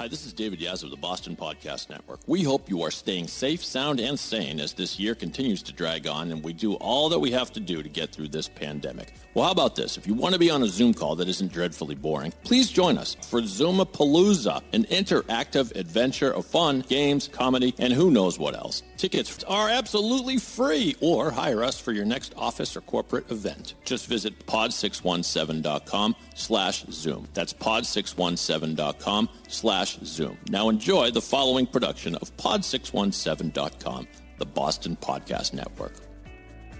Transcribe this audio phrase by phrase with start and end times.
[0.00, 2.20] Hi, this is David Yaz of the Boston Podcast Network.
[2.26, 6.06] We hope you are staying safe, sound, and sane as this year continues to drag
[6.06, 9.12] on and we do all that we have to do to get through this pandemic.
[9.34, 9.98] Well, how about this?
[9.98, 12.96] If you want to be on a Zoom call that isn't dreadfully boring, please join
[12.96, 18.82] us for Zoomapalooza, an interactive adventure of fun, games, comedy, and who knows what else.
[18.96, 23.74] Tickets are absolutely free or hire us for your next office or corporate event.
[23.84, 27.28] Just visit pod617.com slash Zoom.
[27.34, 30.38] That's pod617.com slash Zoom.
[30.48, 35.92] Now enjoy the following production of pod617.com, the Boston Podcast Network.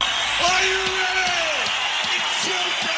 [0.00, 1.30] Are you ready?
[2.16, 2.96] It's showtime!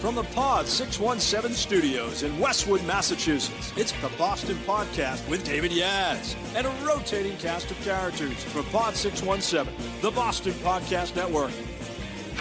[0.00, 6.34] From the Pod 617 studios in Westwood, Massachusetts, it's the Boston Podcast with David Yaz
[6.56, 11.52] and a rotating cast of characters from Pod 617, the Boston Podcast Network.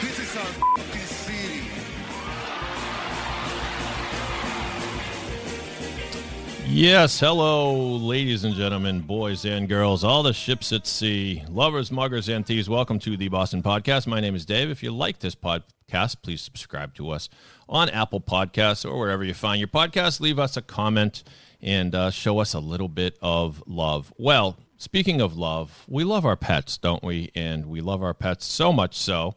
[0.01, 0.45] This is our
[6.73, 12.29] Yes, hello, ladies and gentlemen, boys and girls, all the ships at sea, lovers, muggers,
[12.29, 12.69] and thieves.
[12.69, 14.07] Welcome to the Boston Podcast.
[14.07, 14.69] My name is Dave.
[14.69, 17.27] If you like this podcast, please subscribe to us
[17.67, 20.21] on Apple Podcasts or wherever you find your podcast.
[20.21, 21.25] Leave us a comment
[21.61, 24.13] and uh, show us a little bit of love.
[24.17, 27.31] Well, speaking of love, we love our pets, don't we?
[27.35, 29.35] And we love our pets so much so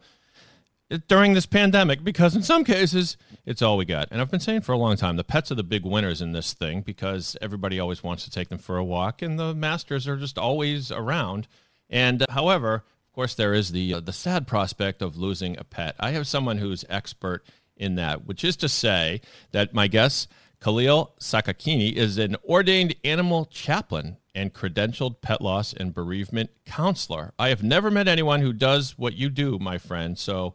[1.09, 4.09] during this pandemic because in some cases it's all we got.
[4.11, 6.33] And i've been saying for a long time the pets are the big winners in
[6.33, 10.07] this thing because everybody always wants to take them for a walk and the masters
[10.07, 11.49] are just always around.
[11.89, 15.65] And uh, however of course there is the uh, the sad prospect of losing a
[15.65, 15.97] pet.
[15.99, 17.45] I have someone who's expert
[17.77, 19.21] in that which is to say
[19.53, 20.29] that my guest
[20.61, 27.33] Kaleel Sakakeeny is an ordained animal chaplain and credentialed pet loss and bereavement counselor.
[27.39, 30.19] I have never met anyone who does what you do my friend.
[30.19, 30.55] So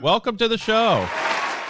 [0.00, 1.04] Welcome to the show.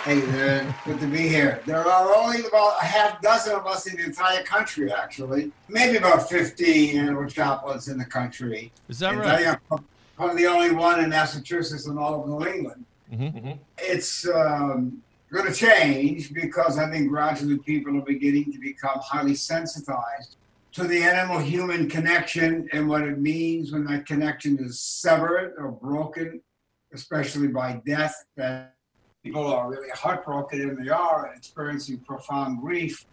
[0.05, 1.61] Hey there, good to be here.
[1.67, 5.53] There are only about a half dozen of us in the entire country, actually.
[5.69, 8.73] Maybe about 50 animal chaplains in the country.
[8.89, 9.47] Is that And right?
[9.47, 9.85] I am
[10.17, 12.85] probably the only one in Massachusetts and all of New England.
[13.13, 13.53] Mm-hmm.
[13.79, 15.03] It's um,
[15.33, 20.37] going to change because I think gradually people are beginning to become highly sensitized
[20.73, 25.71] to the animal human connection and what it means when that connection is severed or
[25.71, 26.41] broken,
[26.95, 28.15] especially by death.
[28.37, 28.75] That
[29.23, 33.05] people are really heartbroken and they are and experiencing profound grief.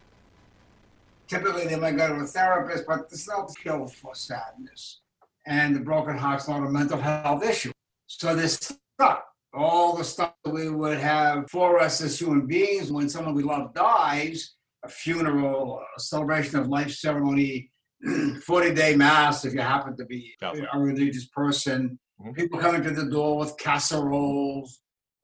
[1.27, 5.01] Typically, they might go to a therapist, but there's no pill for sadness.
[5.47, 7.71] And the broken heart's not a mental health issue.
[8.07, 9.25] So they're stuck.
[9.53, 13.43] All the stuff that we would have for us as human beings when someone we
[13.43, 17.71] love dies, a funeral, a celebration of life ceremony,
[18.45, 22.35] 40 day mass if you happen to be a religious person, Mhm.
[22.35, 24.81] people coming to the door with casseroles.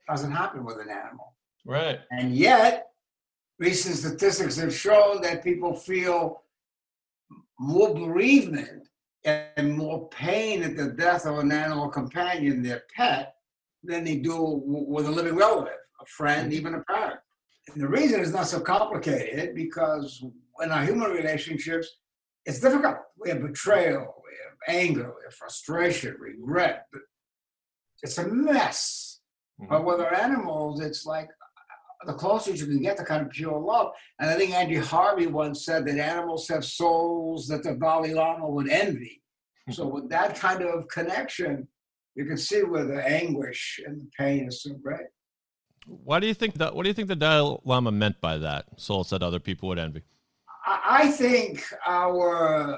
[0.08, 1.36] Doesn't happen with an animal.
[1.66, 2.00] Right.
[2.12, 2.92] And yet,
[3.60, 6.44] recent statistics have shown that people feel
[7.60, 8.88] more bereavement
[9.26, 13.36] and more pain at the death of an animal companion, their pet,
[13.84, 17.20] than they do with a living relative, a friend, even a parent.
[17.74, 20.24] And the reason is not so complicated because
[20.62, 21.98] in our human relationships,
[22.48, 22.98] it's difficult.
[23.20, 26.86] We have betrayal, we have anger, we have frustration, regret.
[26.92, 27.02] But
[28.02, 29.20] it's a mess.
[29.62, 29.70] Mm-hmm.
[29.70, 33.32] But with our animals, it's like uh, the closest you can get to kind of
[33.32, 33.92] pure love.
[34.20, 38.50] And I think Andy Harvey once said that animals have souls that the Dalai Lama
[38.50, 39.22] would envy.
[39.70, 39.74] Mm-hmm.
[39.74, 41.68] So with that kind of connection,
[42.16, 45.08] you can see where the anguish and the pain is so great.
[45.86, 46.76] Why do you think that?
[46.76, 48.66] What do you think the Dalai Lama meant by that?
[48.78, 50.04] Souls that other people would envy.
[50.68, 52.78] I, think our,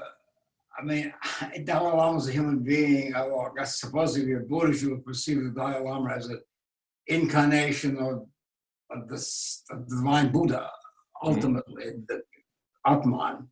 [0.78, 1.12] I mean,
[1.64, 3.14] Dalai Lama is a human being.
[3.14, 6.40] I, well, I guess supposedly a Buddhist, you would perceive the Dalai Lama as an
[7.08, 8.26] incarnation of,
[8.90, 9.16] of the
[9.70, 10.70] of the divine Buddha,
[11.22, 11.28] mm-hmm.
[11.28, 12.22] ultimately, the
[12.86, 13.48] Atman.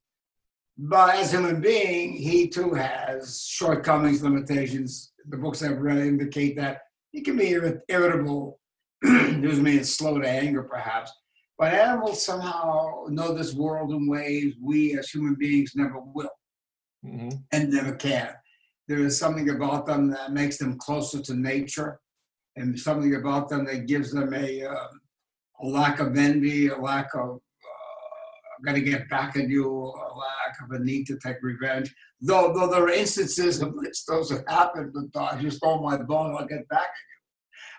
[0.76, 5.12] But as a human being, he too has shortcomings, limitations.
[5.28, 8.60] The books I've read indicate that he can be irrit- irritable,
[9.03, 11.12] excuse me, and slow to anger, perhaps.
[11.58, 16.31] But animals somehow know this world in ways we as human beings never will
[17.06, 17.28] Mm-hmm.
[17.52, 18.34] and never can.
[18.88, 22.00] There is something about them that makes them closer to nature,
[22.56, 24.88] and something about them that gives them a, uh,
[25.62, 30.10] a lack of envy, a lack of uh, I'm gonna get back at you, a
[30.16, 31.94] lack of a need to take revenge.
[32.20, 35.99] Though, though there are instances in which those have happened, but I just stole my
[35.99, 37.07] bone, I'll get back at.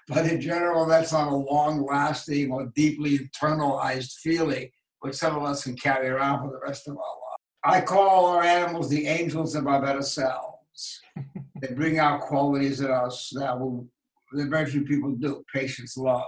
[0.09, 4.69] But in general, that's not a long-lasting or deeply internalized feeling,
[5.01, 7.39] which some of us can carry around for the rest of our lives.
[7.63, 10.99] I call our animals the angels of our better selves.
[11.61, 13.87] they bring out qualities in us that, will,
[14.33, 16.23] that very few people do patience, love.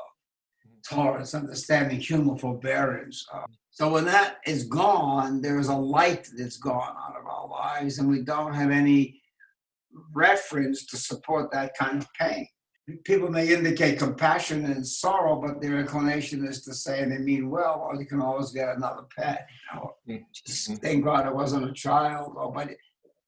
[0.87, 3.25] tolerance, understanding, humor, forbearance.
[3.71, 7.97] So when that is gone, there is a light that's gone out of our lives,
[7.97, 9.21] and we don't have any
[10.13, 12.47] reference to support that kind of pain.
[13.03, 17.49] People may indicate compassion and sorrow, but their inclination is to say, and they mean
[17.49, 19.47] well, well, you can always get another pet.
[19.73, 20.75] You know, just mm-hmm.
[20.77, 22.33] thank God I wasn't a child.
[22.35, 22.69] Or, but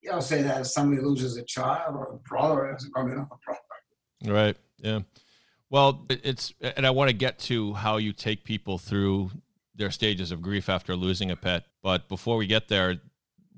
[0.02, 3.30] you don't say that if somebody loses a child or a brother, it's probably not
[3.32, 3.60] a brother.
[4.26, 4.58] Right.
[4.80, 5.00] Yeah.
[5.70, 9.32] Well, it's, and I want to get to how you take people through
[9.76, 11.66] their stages of grief after losing a pet.
[11.82, 13.02] But before we get there,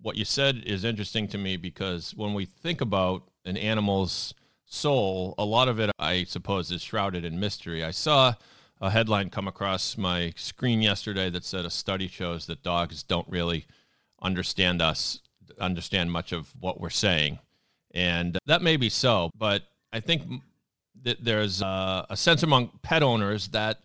[0.01, 4.33] what you said is interesting to me because when we think about an animal's
[4.65, 7.83] soul, a lot of it, I suppose, is shrouded in mystery.
[7.83, 8.33] I saw
[8.81, 13.27] a headline come across my screen yesterday that said a study shows that dogs don't
[13.29, 13.65] really
[14.21, 15.19] understand us,
[15.59, 17.39] understand much of what we're saying.
[17.93, 19.63] And that may be so, but
[19.93, 20.23] I think
[21.03, 23.79] that there's uh, a sense among pet owners that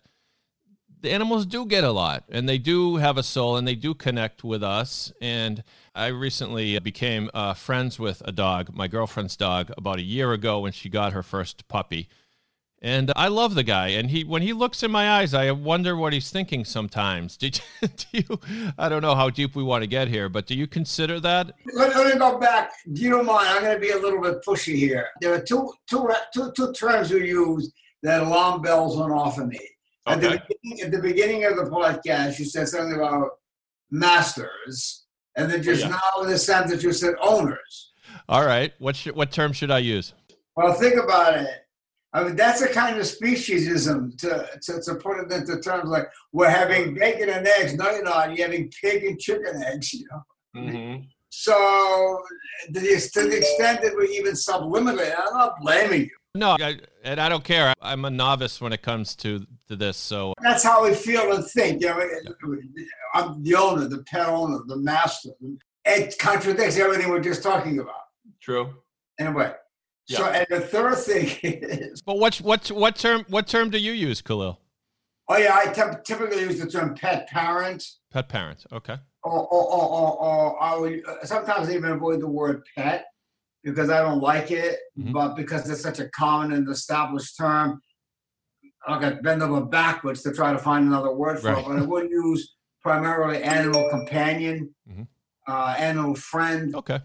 [1.01, 3.93] the animals do get a lot and they do have a soul and they do
[3.93, 5.11] connect with us.
[5.21, 5.63] And
[5.93, 10.59] I recently became uh, friends with a dog, my girlfriend's dog, about a year ago
[10.59, 12.07] when she got her first puppy.
[12.83, 13.89] And I love the guy.
[13.89, 17.37] And he, when he looks in my eyes, I wonder what he's thinking sometimes.
[17.41, 20.47] Did you, do you, I don't know how deep we want to get here, but
[20.47, 21.53] do you consider that?
[21.73, 22.71] Let, let me go back.
[22.91, 23.49] Do you mind?
[23.49, 25.09] I'm going to be a little bit pushy here.
[25.21, 27.71] There are two, two, two, two terms you use
[28.01, 29.59] that alarm bells went off in me.
[30.07, 33.29] At, the beginning, at the beginning of the podcast, you said something about
[33.91, 35.05] masters,
[35.35, 35.99] and then just oh, Yeah.
[36.15, 37.91] now in the sentence that you said owners.
[38.27, 38.73] All right.
[38.79, 40.13] What, should, what term should I use?
[40.55, 41.49] Well, think about it.
[42.13, 46.09] I mean, that's a kind of speciesism to, to, to put it into terms like
[46.33, 47.73] we're having bacon and eggs.
[47.73, 48.35] No, you're not.
[48.35, 49.93] You're having pig and chicken eggs.
[49.93, 50.61] You know.
[50.61, 51.03] Mm-hmm.
[51.29, 52.21] So,
[52.73, 56.17] to the, to the extent that we even subliminally, I'm not blaming you.
[56.33, 57.73] No, I, and I don't care.
[57.81, 59.97] I'm a novice when it comes to, to this.
[59.97, 61.81] So That's how we feel and think.
[61.81, 62.57] You know,
[63.13, 65.31] I'm the owner, the pet owner, the master.
[65.83, 67.95] It contradicts everything we're just talking about.
[68.41, 68.73] true.
[69.19, 69.51] Anyway,
[70.07, 70.17] Yeah.
[70.17, 73.91] so and the third thing is, But what what what term what term do you
[73.91, 74.57] use, Kaleel?
[75.27, 75.71] oh yeah, I
[76.05, 77.83] typically use the term pet parent.
[78.11, 78.65] Pet parent.
[78.71, 78.95] Okay.
[79.23, 83.05] or, or, or, or, or I would uh, sometimes even avoid the word pet
[83.63, 85.13] because I don't like it, Mhm.
[85.13, 87.81] but because it's such a common and established term,
[88.87, 91.59] I'll get bend over backwards to try to find another word for Right.
[91.59, 91.67] it.
[91.67, 95.07] But I would use primarily animal companion, Mhm.
[95.47, 96.99] uh, animal friend, Okay.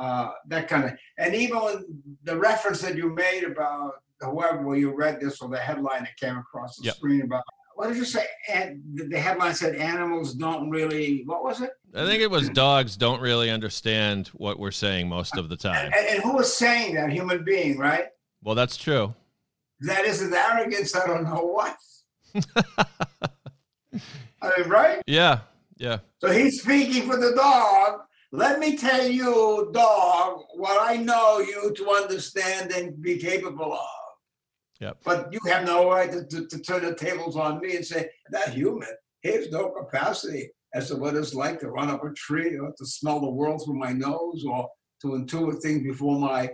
[0.00, 0.92] uh, that kind of.
[1.18, 5.58] And even the reference that you made about whoever well, you read this or the
[5.58, 6.94] headline that came across the Yep.
[6.96, 7.44] screen about.
[7.82, 8.24] What did you say?
[8.94, 11.24] The headline said animals don't really.
[11.26, 11.70] What was it?
[11.92, 15.86] I think it was dogs don't really understand what we're saying most of the time.
[15.86, 17.10] And, and who was saying that?
[17.10, 18.04] Human being, right?
[18.40, 19.16] Well, that's true.
[19.80, 20.94] That isn't arrogance.
[20.94, 21.76] I don't know what.
[24.40, 25.02] I mean, right?
[25.08, 25.40] Yeah.
[25.76, 25.98] Yeah.
[26.20, 28.02] So he's speaking for the dog.
[28.30, 34.01] Let me tell you, dog, what I know you to understand and be capable of.
[34.82, 34.98] Yep.
[35.04, 38.10] But you have no right to, to, to turn the tables on me and say,
[38.30, 38.88] that human,
[39.20, 42.72] he has no capacity as to what it's like to run up a tree or
[42.76, 44.68] to smell the world through my nose or
[45.02, 46.50] to intuit things before my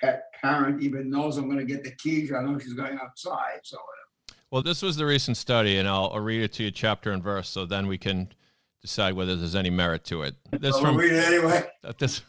[0.00, 2.32] pet parent even knows I'm going to get the keys.
[2.32, 3.60] I know she's going outside.
[3.62, 3.76] So
[4.50, 7.22] Well, this was the recent study, and I'll, I'll read it to you chapter and
[7.22, 8.32] verse, so then we can
[8.80, 10.34] decide whether there's any merit to it.
[10.50, 11.66] This I'll from read it anyway.
[11.98, 12.22] This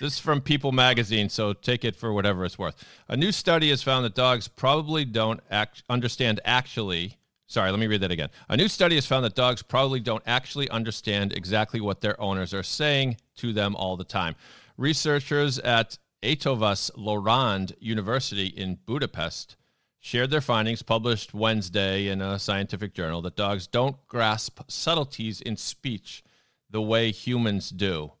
[0.00, 2.84] this is from People magazine, so take it for whatever it's worth.
[3.08, 7.16] A new study has found that dogs probably don't act, understand actually.
[7.46, 8.28] Sorry, let me read that again.
[8.48, 12.54] A new study has found that dogs probably don't actually understand exactly what their owners
[12.54, 14.36] are saying to them all the time.
[14.76, 19.56] Researchers at Eötvös Loránd University in Budapest
[19.98, 25.56] shared their findings published Wednesday in a scientific journal that dogs don't grasp subtleties in
[25.56, 26.22] speech
[26.70, 28.12] the way humans do.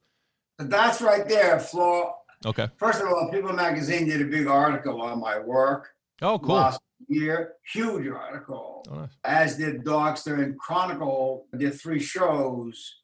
[0.58, 2.14] That's right there, Flo.
[2.46, 2.68] Okay.
[2.76, 5.88] First of all, People Magazine did a big article on my work
[6.22, 6.56] Oh, cool.
[6.56, 7.54] last year.
[7.72, 8.84] Huge article.
[8.90, 9.10] Oh, nice.
[9.24, 12.96] As did Dogster and Chronicle did three shows.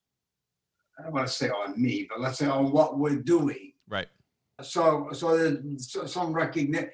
[0.99, 3.73] I don't want to say on me, but let's say on what we're doing.
[3.89, 4.09] Right.
[4.63, 6.91] So, so there's so- some recognition,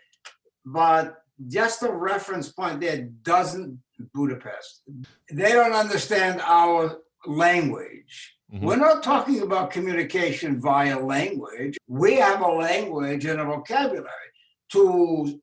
[0.64, 3.79] but just a reference point there doesn't
[4.14, 4.83] Budapest.
[5.31, 8.37] They don't understand our language.
[8.52, 8.62] Mhm.
[8.62, 11.76] We're not talking about communication via language.
[11.87, 14.28] We have a language and a vocabulary.
[14.73, 15.40] To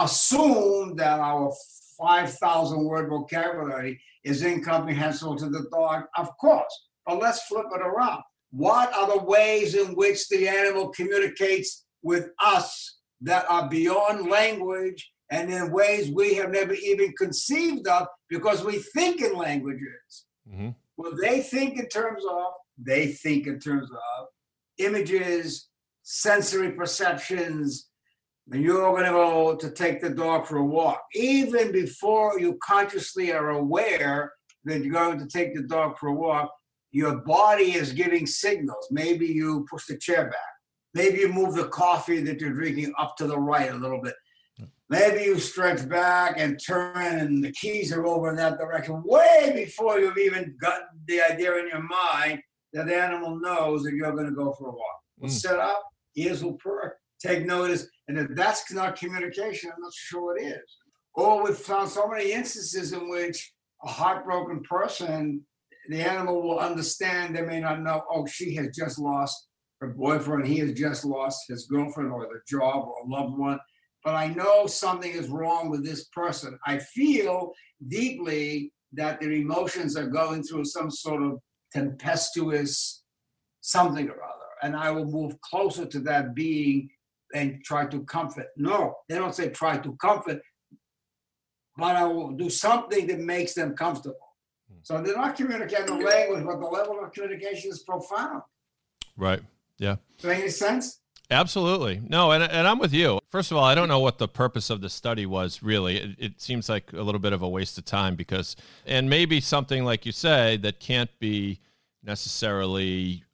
[0.00, 1.52] assume that our
[1.98, 6.74] 5,000 word vocabulary is incomprehensible to the dog, of course.
[7.06, 8.22] But let's flip it around.
[8.50, 15.10] What are the ways in which the animal communicates with us that are beyond language
[15.30, 20.26] and in ways we have never even conceived of because we think in languages.
[20.48, 24.26] hmm Well, they think in terms of, they think in terms of
[24.78, 25.68] images,
[26.02, 27.88] sensory perceptions.
[28.50, 31.02] And you're going to go to take the dog for a walk.
[31.14, 34.32] Even before you consciously are aware
[34.64, 36.52] that you're going to take the dog for a walk,
[36.92, 38.86] your body is giving signals.
[38.90, 40.54] Maybe you push the chair back.
[40.92, 44.14] Maybe you move the coffee that you're drinking up to the right a little bit.
[44.94, 49.50] Maybe you stretch back and turn, and the keys are over in that direction, way
[49.52, 52.40] before you've even gotten the idea in your mind
[52.72, 55.00] that the animal knows that you're going to go for a walk.
[55.18, 55.40] We'll Mm.
[55.46, 55.82] set up,
[56.14, 60.68] ears will perk, take notice, and if that's not communication, I'm not sure what is.
[61.14, 65.44] Or we've found so many instances in which a heartbroken person,
[65.88, 69.48] the animal will understand, they may not know, oh, she has just lost
[69.80, 73.58] her boyfriend, he has just lost his girlfriend or the job or a loved one
[74.04, 76.58] but I know something is wrong with this person.
[76.66, 77.52] I feel
[77.88, 81.40] deeply that their emotions are going through some sort of
[81.72, 83.02] tempestuous
[83.60, 84.44] something or other.
[84.62, 86.90] And I will move closer to that being
[87.34, 88.48] and try to comfort.
[88.56, 90.40] No, they don't say try to comfort,
[91.76, 94.16] but I will do something that makes them comfortable.
[94.70, 94.78] Hmm.
[94.82, 98.42] So they're not communicating the language, but the level of communication is profound.
[99.16, 99.40] Right.
[99.78, 99.96] Yeah.
[100.18, 101.00] Does that make any sense?
[101.30, 102.00] Absolutely.
[102.06, 103.18] No, and, and I'm with you.
[103.30, 105.96] First of all, I don't know what the purpose of the study was really.
[105.98, 109.40] It, it seems like a little bit of a waste of time because, and maybe
[109.40, 111.60] something like you say that can't be
[112.02, 113.24] necessarily,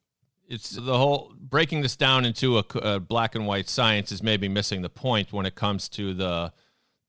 [0.47, 4.81] it's the whole breaking this down into a black and white science is maybe missing
[4.81, 6.51] the point when it comes to the,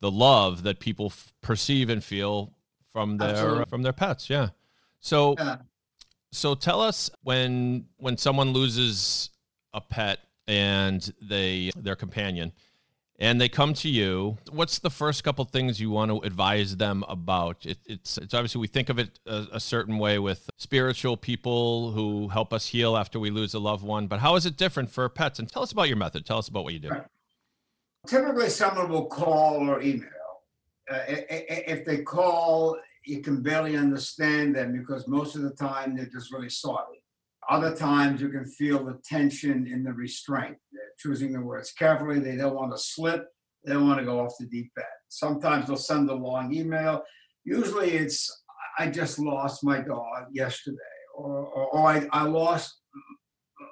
[0.01, 2.53] the love that people f- perceive and feel
[2.93, 3.65] from their, Absolutely.
[3.67, 4.29] from their pets.
[4.29, 4.49] Yeah.
[5.01, 5.57] So, Yeah.
[6.33, 9.31] so tell us when when someone loses
[9.73, 12.53] a pet and they their companion
[13.19, 17.05] and they come to you what's the first couple things you want to advise them
[17.09, 21.17] about it, it's it's obviously we think of it a, a certain way with spiritual
[21.17, 24.57] people who help us heal after we lose a loved one but how is it
[24.57, 26.89] different for pets and tell us about your method tell us about what you do
[26.89, 27.07] Right.
[28.09, 30.09] typically someone will call or email.
[30.91, 36.07] Uh, if they call, you can barely understand them because most of the time they're
[36.07, 37.02] just really sorry.
[37.51, 40.57] Other times you can feel the tension in the restraint.
[40.73, 42.21] They're choosing the words carefully.
[42.21, 43.27] They don't want to slip.
[43.65, 44.87] They don't want to go off the deep end.
[45.09, 47.03] Sometimes they'll send a long email.
[47.45, 48.45] Usually it's,
[48.79, 50.77] I just lost my dog yesterday,
[51.17, 52.81] or, or, or I, I lost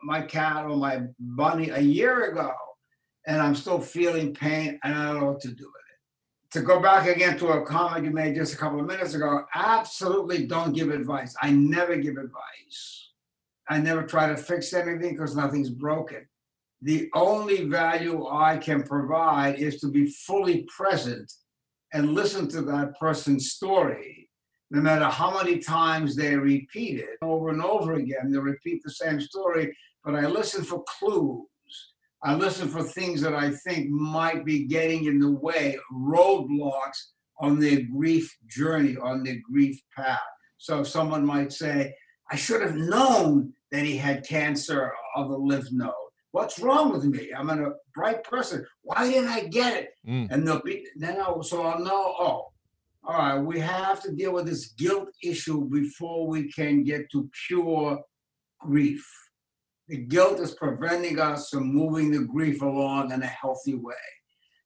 [0.03, 2.53] my cat or my bunny a year ago
[3.27, 6.59] and I'm still feeling pain and I don't know what to do with it.
[6.59, 9.45] To go back again to a comment you made just a couple of minutes ago,
[9.55, 11.35] absolutely don't give advice.
[11.41, 13.10] I never give advice.
[13.71, 16.27] I never try to fix anything because nothing's broken.
[16.83, 21.33] The only value I can provide is to be fully present
[21.93, 24.29] and listen to that person's story,
[24.73, 28.33] no matter how many times they repeat it over and over again.
[28.33, 31.47] They repeat the same story, but I listen for clues.
[32.25, 36.99] I listen for things that I think might be getting in the way, roadblocks
[37.39, 40.19] on their grief journey, on their grief path.
[40.59, 41.95] So someone might say,
[42.33, 45.93] I should have known that he had cancer of the lymph node.
[46.33, 47.31] What's wrong with me?
[47.37, 48.65] I'm a bright person.
[48.83, 49.91] Why didn't I get it?
[50.09, 50.31] Mm.
[50.31, 52.53] And they'll be then I'll so I'll know, oh,
[53.03, 57.29] all right, we have to deal with this guilt issue before we can get to
[57.49, 57.99] pure
[58.61, 59.05] grief.
[59.89, 63.95] The guilt is preventing us from moving the grief along in a healthy way.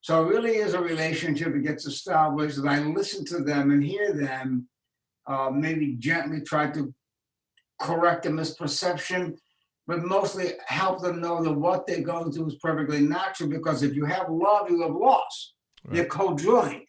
[0.01, 3.83] So it really is a relationship that gets established, and I listen to them and
[3.83, 4.67] hear them,
[5.25, 6.93] uh, maybe gently try to
[7.79, 9.37] correct a misperception,
[9.87, 13.95] but mostly help them know that what they're going through is perfectly natural because if
[13.95, 15.53] you have love, you have loss.
[15.87, 16.83] They're co-joined.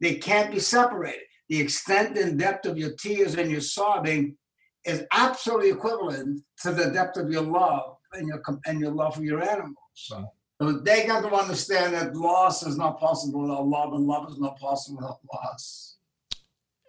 [0.00, 1.20] They can't be separated.
[1.50, 4.36] The extent and depth of your tears and your sobbing
[4.84, 9.22] is absolutely equivalent to the depth of your love and your and your love for
[9.22, 9.76] your animals.
[9.94, 10.24] So,
[10.60, 14.38] so they got to understand that loss is not possible without love, and love is
[14.38, 15.98] not possible without loss.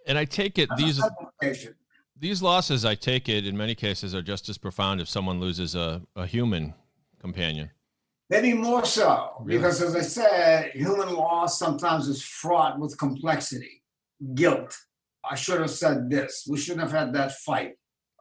[0.06, 1.02] and i take it these
[1.40, 1.74] Separation.
[2.22, 5.74] These losses i take it in many cases are just as profound if someone loses
[5.74, 6.72] a, a human
[7.20, 7.68] companion
[8.30, 9.58] Maybe more so, Really?
[9.58, 13.82] because as I said, human loss sometimes is fraught with complexity,
[14.34, 14.74] guilt.
[15.30, 16.46] I should have said this.
[16.48, 17.72] We shouldn't have had that fight.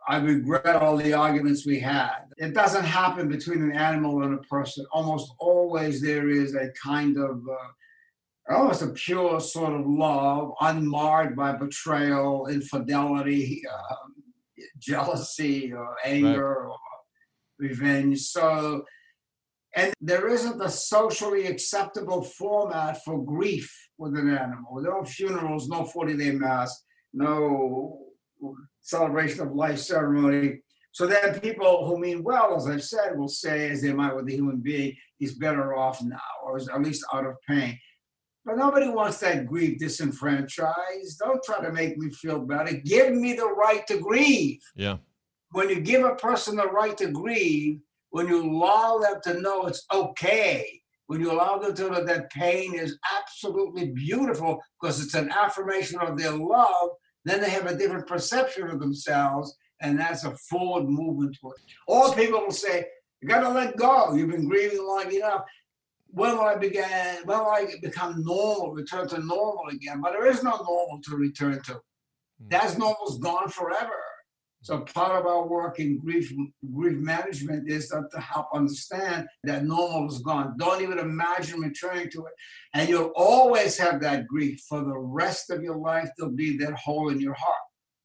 [0.10, 2.24] I regret all the arguments we had.
[2.38, 4.86] It doesn't happen between an animal and a person.
[4.92, 7.70] Almost always there is a kind of, uh,
[8.50, 14.14] almost a pure sort of love, unmarred by betrayal, infidelity, um,
[14.80, 16.78] jealousy, or anger, or
[17.60, 18.20] revenge.
[18.20, 18.84] So
[19.76, 24.82] And there isn't a socially acceptable format for grief with an animal.
[24.82, 26.84] No funerals, no 40 day mass,
[27.14, 28.08] no
[28.82, 30.62] celebration of life ceremony.
[30.92, 34.28] So then people who mean well, as I've said, will say, as they might with
[34.28, 37.80] a human being, he's better off now, or is at least out of pain.
[38.44, 41.20] But nobody wants that grief disenfranchised.
[41.20, 42.74] Don't try to make me feel better.
[42.74, 44.62] Give me the right to grieve.
[44.76, 44.98] Yeah.
[45.52, 47.80] When you give a person the right to grieve,
[48.10, 52.32] when you allow them to know it's okay, when you allow them to know that
[52.32, 56.90] pain is absolutely beautiful because it's an affirmation of their love,
[57.26, 61.38] then they have a different perception of themselves, and that's a forward movement.
[61.88, 62.86] Or people will say,
[63.22, 64.14] "You got to let go.
[64.14, 65.44] You've been grieving long enough."
[66.14, 67.18] When will I begin?
[67.26, 68.74] When will I become normal?
[68.74, 70.02] Return to normal again?
[70.02, 71.74] But there is no normal to return to.
[71.74, 72.48] Hmm.
[72.50, 73.94] That's normal's gone forever.
[74.64, 76.32] So part of our work in grief
[76.72, 80.56] grief management is to, to help understand that normal is gone.
[80.60, 82.34] Don't even imagine returning to it.
[82.76, 86.10] And you'll always have that grief for the rest of your life.
[86.18, 87.62] There'll be that hole in your heart.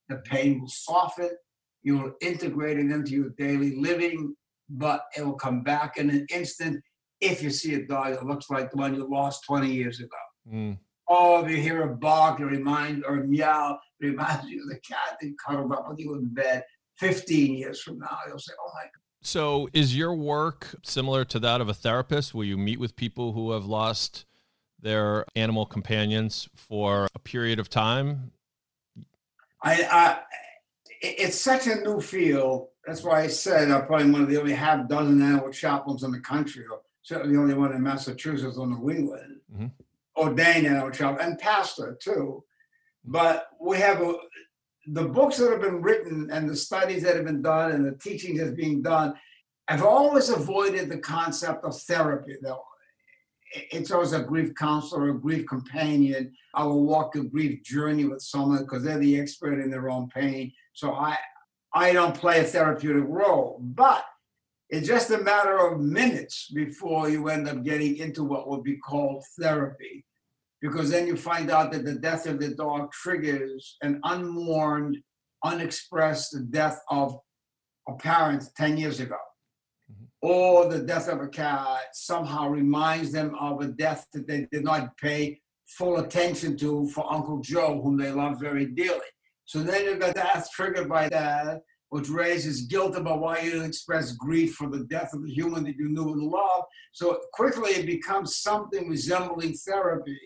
[0.08, 1.30] The pain will soften.
[1.82, 4.34] You'll integrate it into your daily living,
[4.70, 6.82] but it will come back in an instant
[7.20, 10.16] if you see a dog that looks like the one you lost 20 years ago.
[10.52, 10.78] Mm.
[11.08, 14.68] Oh, if you hear a bark, it reminds or a meow, it reminds you of
[14.68, 16.64] the cat that cuddled up with you in bed
[16.98, 18.18] 15 years from now.
[18.26, 18.90] You'll say, oh my God.
[19.22, 23.32] So, is your work similar to that of a therapist where you meet with people
[23.32, 24.24] who have lost
[24.80, 28.30] their animal companions for a period of time?
[29.62, 30.18] I, I
[31.02, 32.68] it's such a new field.
[32.86, 36.12] That's why I said I'm probably one of the only half dozen animal chaplains in
[36.12, 39.70] the country, or certainly the only one in Massachusetts or New England, Mhm.
[40.16, 42.42] ordained animal chaplain and pastor too.
[43.04, 44.14] But we have a,
[44.88, 47.92] the books that have been written and the studies that have been done and the
[47.92, 49.14] teaching that's being done.
[49.68, 52.64] I've always avoided the concept of therapy, though.
[53.52, 56.34] It's always a grief counselor, a grief companion.
[56.54, 60.08] I will walk a grief journey with someone because they're the expert in their own
[60.08, 60.52] pain.
[60.72, 61.16] So I,
[61.72, 64.04] I don't play a therapeutic role, but
[64.68, 68.76] it's just a matter of minutes before you end up getting into what would be
[68.78, 70.04] called therapy.
[70.60, 74.96] Because then you find out that the death of the dog triggers an unmourned,
[75.44, 77.16] unexpressed death of
[77.88, 79.18] a parent 10 years ago.
[79.92, 80.04] Mm-hmm.
[80.22, 84.64] Or the death of a cat somehow reminds them of a death that they did
[84.64, 89.00] not pay full attention to for Uncle Joe, whom they love very dearly.
[89.44, 91.60] So then you've got that triggered by that,
[91.96, 95.64] which raises guilt about why you didn't express grief for the death of the human
[95.64, 96.66] that you knew and loved.
[96.92, 100.20] So quickly it becomes something resembling therapy,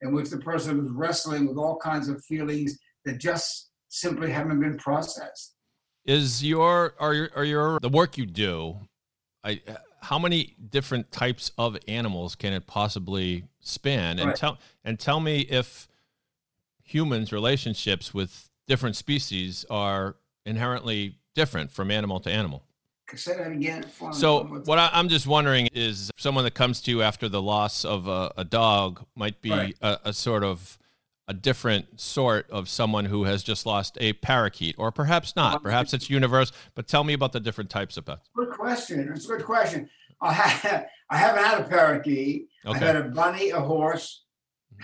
[0.00, 4.60] in which the person is wrestling with all kinds of feelings that just simply haven't
[4.60, 5.56] been processed.
[6.04, 8.76] Is your are your are your the work you do?
[9.42, 9.60] I
[10.02, 14.20] how many different types of animals can it possibly span?
[14.20, 14.36] And Right.
[14.36, 15.88] tell and tell me if
[16.84, 20.14] humans' relationships with different species are
[20.48, 22.64] inherently different from animal to animal.
[23.14, 23.86] Say that again.
[24.12, 27.84] So what I, I'm just wondering is someone that comes to you after the loss
[27.84, 29.76] of a, a dog might be Right.
[29.80, 30.78] a, a sort of
[31.26, 35.62] a different sort of someone who has just lost a parakeet, or perhaps not.
[35.62, 36.52] Perhaps it's universe.
[36.74, 38.28] But tell me about the different types of pets.
[38.36, 39.00] Good question.
[39.14, 39.88] It's a good question.
[40.20, 42.48] I, ha- I haven't had a parakeet.
[42.66, 42.78] I Okay.
[42.80, 44.24] had a bunny, a horse,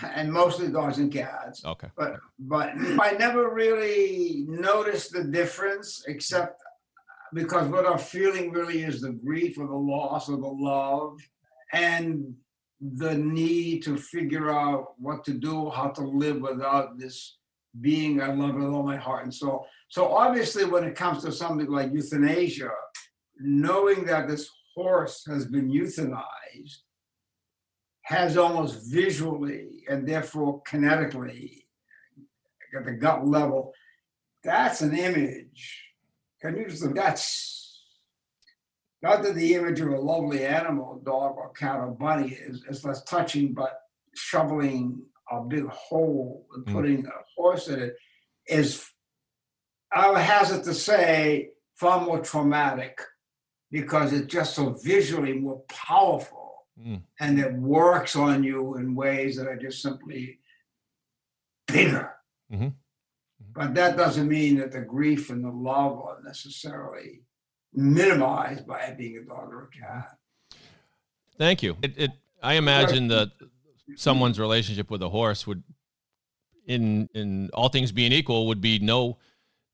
[0.02, 1.64] and mostly dogs and cats.
[1.64, 1.88] Okay.
[1.96, 6.62] But but I never really noticed the difference, except
[7.32, 11.18] because what I'm feeling really is the grief or the loss or the love,
[11.72, 12.34] and
[12.80, 17.38] the need to figure out what to do, how to live without this
[17.80, 19.66] being I love with all my heart and soul.
[19.88, 22.70] So obviously, when it comes to something like euthanasia,
[23.38, 26.82] knowing that this horse has been euthanized
[28.04, 31.62] has almost visually and therefore kinetically
[32.76, 33.72] at the gut level,
[34.42, 35.82] that's an image.
[36.42, 37.82] Can you just that's
[39.02, 42.84] not that the image of a lovely animal, dog or cat or bunny is, is
[42.84, 43.78] less touching, but
[44.14, 46.72] shoveling a big hole and Mm.
[46.72, 47.96] putting a horse in it
[48.46, 48.86] is
[49.92, 53.00] I would hazard to say far more traumatic
[53.70, 56.43] because it's just so visually more powerful
[56.78, 57.02] Mm.
[57.20, 60.40] and it works on you in ways that are just simply
[61.68, 62.16] bigger.
[62.52, 62.74] Mhm.
[63.52, 67.22] But that doesn't mean that the grief and the love are necessarily
[67.72, 70.18] minimized by being a dog or a cat.
[71.38, 71.76] Thank you.
[71.82, 72.10] It, it
[72.42, 73.30] I imagine that
[73.96, 75.62] someone's relationship with a horse would,
[76.66, 79.18] in in all things being equal, would be no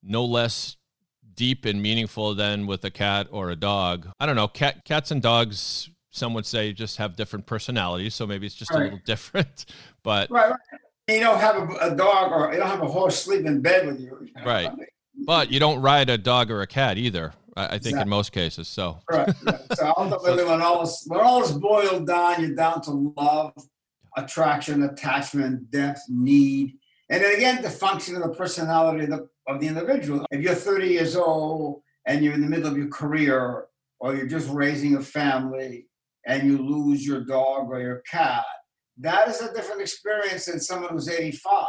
[0.02, 0.76] no less
[1.34, 4.08] deep and meaningful than with a cat or a dog.
[4.20, 4.48] I don't know.
[4.48, 8.54] Cat cats and dogs some would say you just have different personalities, so maybe it's
[8.54, 9.66] just a little different.
[10.02, 10.58] But Right, right.
[11.08, 13.86] You don't have a, a dog or you don't have a horse sleep in bed
[13.86, 14.28] with you.
[14.44, 14.70] Right.
[15.26, 17.32] but you don't ride a dog or a cat either.
[17.56, 18.68] I, I think in most cases.
[18.68, 19.28] So Right.
[19.44, 19.60] right.
[19.74, 23.52] So ultimately, when all is when all is boiled down, you're down to love,
[24.16, 26.76] attraction, attachment, depth, need,
[27.08, 30.24] and then again the function of the personality of the, of the individual.
[30.30, 33.66] If you're 30 years old and you're in the middle of your career,
[34.00, 35.86] or you're just raising a family,
[36.30, 38.44] and you lose your dog or your cat,
[38.98, 41.66] that is a different experience than someone who's 85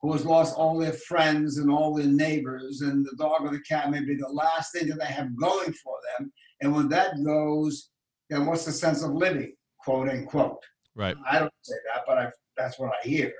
[0.00, 3.60] who has lost all their friends and all their neighbors, and the dog or the
[3.60, 6.32] cat may be the last thing that they have going for them.
[6.60, 7.90] And when that goes,
[8.30, 10.62] then what's the sense of living, quote unquote?
[10.94, 11.16] right.
[11.28, 13.32] I don't say that, but I, that's what I hear.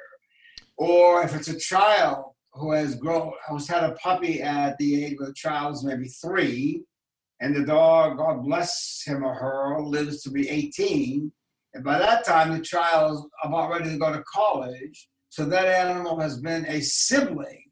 [0.76, 5.16] Or if it's a child who has grown, who's had a puppy at the age
[5.18, 6.84] where the child's maybe three,
[7.40, 11.32] and the dog, God bless him or her, lives to be 18,
[11.74, 16.18] and by that time the child's about ready to go to college, so that animal
[16.18, 17.64] has been a sibling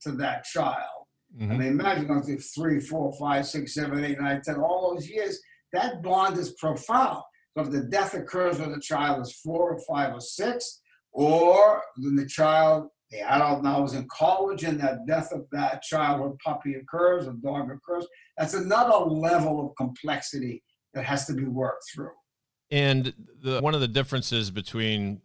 [0.00, 1.06] to that child.
[1.40, 1.58] I Mhm.
[1.58, 5.40] mean, imagine going through three, four, five, six, seven, eight, nine, ten, all those years.
[5.72, 7.22] That bond is profound.
[7.54, 10.80] So if the death occurs when the child is four or five or six,
[11.12, 15.82] or when the child, the adult now is in college and that death of that
[15.82, 18.06] childhood puppy occurs, or dog occurs,
[18.38, 20.62] that's another level of complexity
[20.94, 22.10] that has to be worked through.
[22.70, 25.20] And the one of the differences between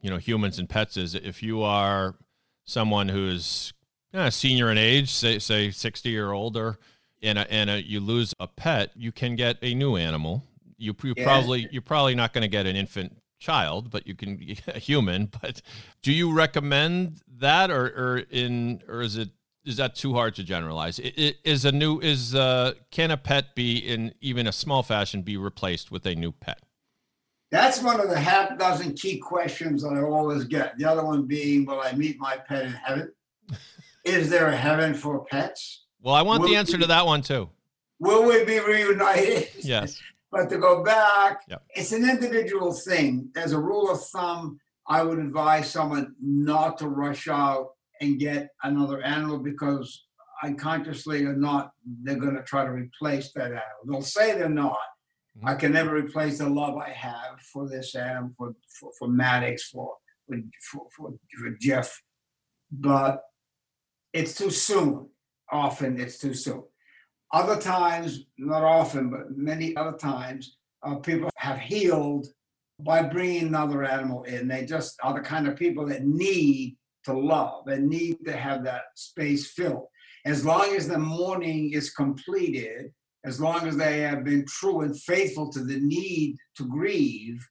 [0.00, 2.16] you know humans and pets is if you are
[2.64, 3.74] someone who's
[4.14, 6.78] uh, senior in age, say say sixty or older,
[7.22, 10.42] and a, and a, you lose a pet, you can get a new animal.
[10.78, 11.24] You, you Yeah.
[11.24, 15.30] probably you're probably not going to get an infant child, but you can a human.
[15.40, 15.62] But
[16.02, 19.30] do you recommend that, or or in or is it
[19.64, 20.98] is that too hard to generalize?
[20.98, 25.36] Is a new is uh, can a pet be in even a small fashion be
[25.36, 26.62] replaced with a new pet?
[27.50, 30.76] That's one of the half dozen key questions that I always get.
[30.76, 33.12] The other one being, will I meet my pet in heaven?
[34.04, 35.84] Is there a heaven for pets?
[36.02, 37.48] Well, I want the answer we- to that one too.
[38.00, 39.48] Will we be reunited?
[39.60, 40.00] Yes.
[40.30, 41.62] But to go back, Yep.
[41.74, 43.30] it's an individual thing.
[43.36, 48.50] As a rule of thumb, I would advise someone not to rush out and get
[48.62, 50.04] another animal because
[50.42, 53.62] unconsciously or not, they're going to try to replace that animal.
[53.86, 54.78] They'll say they're not.
[55.44, 55.60] I mm-hmm.
[55.60, 59.94] can never replace the love I have for this animal, for, for, for Maddox, for,
[60.26, 62.02] for, for, for Jeff.
[62.70, 63.22] But
[64.12, 65.08] it's too soon.
[65.50, 66.64] Often it's too soon.
[67.32, 72.26] Other times, not often, but many other times, uh, people have healed
[72.80, 74.48] by bringing another animal in.
[74.48, 78.64] They just are the kind of people that need to love and need to have
[78.64, 79.86] that space filled.
[80.24, 82.92] As long as the mourning is completed,
[83.24, 87.46] as long as they have been true and faithful to the need to grieve,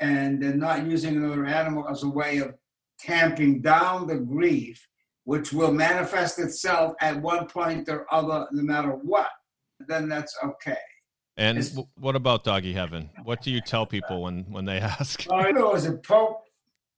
[0.00, 2.54] and they're not using another animal as a way of
[2.98, 4.86] tamping down the grief,
[5.24, 9.28] which will manifest itself at one point or other, no matter what,
[9.88, 10.76] then that's okay.
[11.36, 13.10] And It's- what about doggy heaven?
[13.24, 15.26] What do you tell people when when they ask?
[15.32, 16.42] I know it was a Pope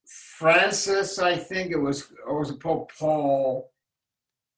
[0.07, 3.71] Francis, I think it was, or was it Pope Paul?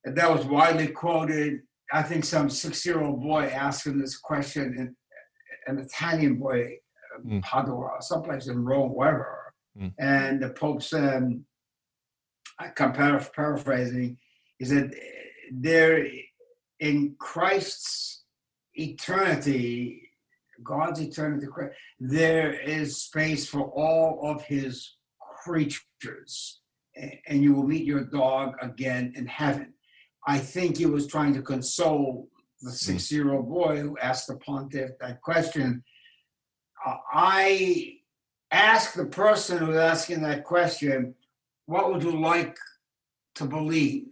[0.03, 1.62] And that was widely quoted.
[1.91, 4.95] I think some six-year-old boy asked him this question, and
[5.67, 6.77] an Italian boy,
[7.25, 7.41] Mm.
[7.41, 9.53] Padua, someplace in Rome, wherever.
[9.77, 9.93] Mm.
[9.99, 11.43] And the Pope said,
[12.60, 14.17] I come paraph- paraphrasing,
[14.58, 14.93] he said,
[15.52, 16.06] there
[16.80, 18.24] in Christ's
[18.74, 20.10] eternity,
[20.63, 21.48] God's eternity,
[22.00, 24.95] there is space for all of his
[25.43, 26.62] creatures,
[27.28, 29.74] and you will meet your dog again in heaven.
[30.28, 32.30] I think he was trying to console
[32.62, 35.84] the six year old boy who asked the pontiff that question.
[36.86, 38.00] Uh, I
[38.52, 41.15] asked the person who was asking that question,
[41.69, 42.58] What would you like
[43.36, 44.12] to believe?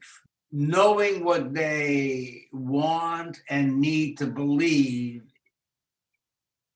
[0.52, 5.24] Knowing what they want and need to believe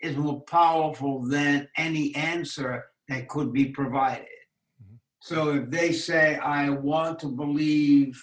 [0.01, 4.39] is more powerful than any answer that could be provided.
[4.81, 4.97] Mhm.
[5.19, 8.13] So if they say, I want to believe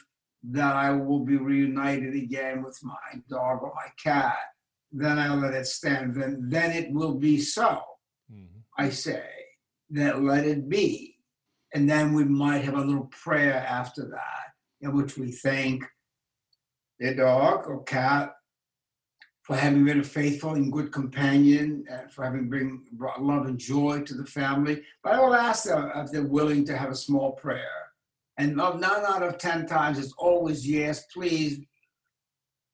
[0.43, 4.37] that I will be reunited again with my dog or my cat,
[4.91, 6.17] then I let it stand.
[6.17, 7.85] Then, then it will be so.
[8.33, 8.65] Mhm.
[8.77, 9.31] I say
[9.91, 11.18] that let it be.
[11.75, 15.85] And then we might have a little prayer after that in which we thank
[16.99, 18.33] the dog or cat
[19.43, 23.59] for having been a faithful and good companion and for having bring, brought love and
[23.59, 24.83] joy to the family.
[25.03, 27.63] But I will ask them if they're willing to have a small prayer.
[28.37, 31.61] And of nine out of 10 times, it's always yes, please,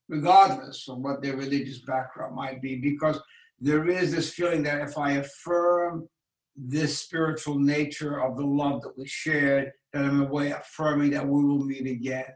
[0.08, 3.20] regardless of what their religious background might be, because
[3.60, 6.08] there is this feeling that if I affirm
[6.56, 11.26] this spiritual nature of the love that we shared, that in a way affirming that
[11.26, 12.26] we will meet again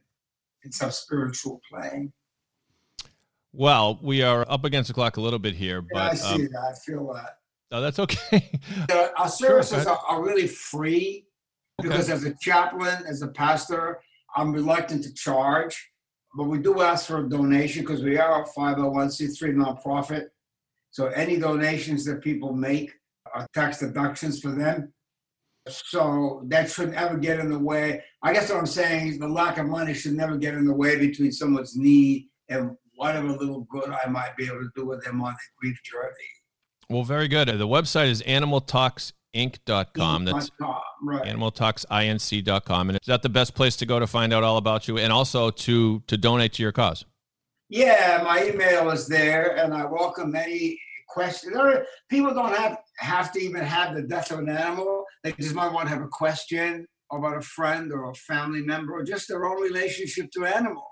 [0.65, 2.13] in some spiritual plane.
[3.53, 6.35] Well, we are up against the clock a little bit here, Yeah, I but see
[6.35, 6.73] um, that.
[6.73, 7.39] I feel that.
[7.71, 8.51] no, that's okay.
[8.91, 11.25] Uh, our Sure, services go are, are really free
[11.81, 11.89] Okay.
[11.91, 14.01] because as a chaplain, as a pastor,
[14.37, 15.91] I'm reluctant to charge,
[16.37, 20.27] but we do ask for a donation because we are a 501c3 nonprofit.
[20.91, 22.93] So any donations that people make
[23.39, 24.93] are tax deductions for them.
[25.69, 28.03] So that shouldn't ever get in the way.
[28.23, 30.73] I guess what I'm saying is the lack of money should never get in the
[30.73, 35.05] way between someone's need and whatever little good I might be able to do with
[35.05, 36.09] them on their grief journey.
[36.89, 37.51] well, very good.
[37.51, 40.25] Uh, the website is animaltalksinc.com.
[40.25, 40.51] That's
[41.03, 41.27] right.
[41.27, 42.89] animaltalksinc.com.
[42.89, 45.13] And is that the best place to go to find out all about you and
[45.13, 47.05] also to to donate to your cause?
[47.69, 50.81] Yeah, my email is there, and I welcome any
[51.23, 55.05] are- People don't have have to even have the death of an animal.
[55.23, 58.93] They just might want to have a question about a friend or a family member
[58.93, 60.85] or just their own relationship to animals.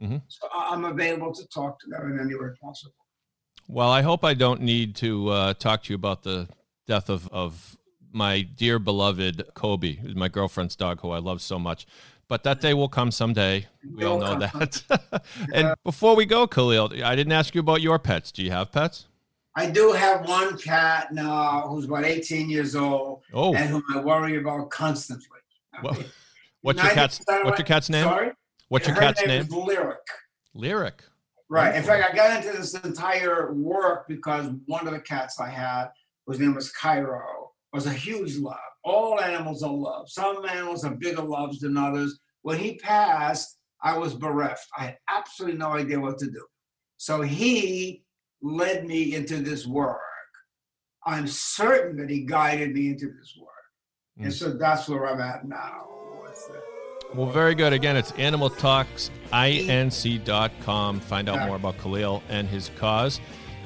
[0.00, 0.22] Mhm.
[0.28, 2.94] So I'm available to talk to them in any way possible.
[3.68, 6.48] Well, I hope I don't need to uh, talk to you about the
[6.86, 7.76] death of, of
[8.12, 11.86] my dear beloved Kobe, my girlfriend's dog, who I love so much.
[12.28, 13.66] But that day will come someday.
[13.96, 15.24] We all know come that.
[15.54, 18.32] and before we go, Kaleel, I didn't ask you about your pets.
[18.32, 19.06] Do you have pets?
[19.56, 24.00] I do have one cat now who's about 18 years old Oh, and whom I
[24.00, 25.38] worry about constantly.
[25.82, 25.96] Well,
[26.62, 28.04] what's your cat's 90% What's your cat's name?
[28.04, 28.32] Sorry?
[28.68, 29.64] What's your Her cat's name name?
[29.64, 29.98] Lyric.
[30.54, 31.04] Lyric.
[31.48, 31.74] Right.
[31.76, 35.88] In fact, I got into this entire work because one of the cats I had,
[36.26, 38.56] whose name was Cairo, was a huge love.
[38.82, 40.10] All animals are loved.
[40.10, 42.18] Some animals are bigger loves than others.
[42.42, 44.66] When he passed, I was bereft.
[44.76, 46.44] I had absolutely no idea what to do.
[46.96, 48.03] So he
[48.48, 49.98] led me into this work.
[51.06, 53.48] I'm certain that he guided me into this work.
[54.18, 54.32] And Mm.
[54.32, 55.88] so that's where I'm at now.
[57.14, 57.72] Well, very good.
[57.72, 61.00] Again, it's animaltalksinc.com.
[61.00, 63.20] Find out more about Kaleel and his cause.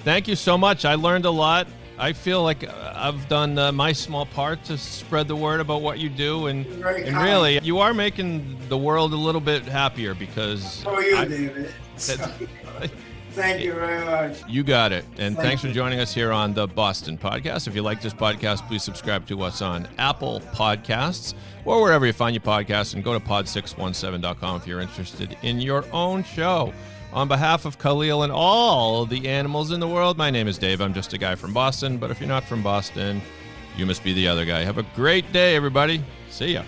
[0.04, 0.84] Thank you so much.
[0.84, 1.66] I learned a lot.
[1.98, 5.80] I feel like uh, I've done uh, my small part to spread the word about
[5.82, 10.14] what you do, and and really, you are making the world a little bit happier
[10.14, 11.72] because So are you, I- David.
[13.38, 14.42] Thank you very much.
[14.48, 15.04] you got it.
[15.18, 17.68] And Thank thanks for joining us here on the Boston Podcast.
[17.68, 22.12] If you like this podcast, please subscribe to us on Apple Podcasts or wherever you
[22.12, 26.72] find your podcasts and go to pod617.com if you're interested in your own show.
[27.12, 30.80] On behalf of Kaleel and all the animals in the world, my name is Dave.
[30.80, 33.22] I'm just a guy from Boston, but if you're not from Boston,
[33.76, 34.64] you must be the other guy.
[34.64, 36.02] Have a great day, everybody.
[36.28, 36.64] See ya.